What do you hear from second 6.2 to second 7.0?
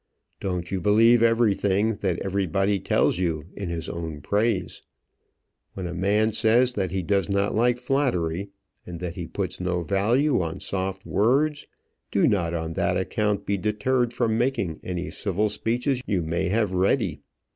says that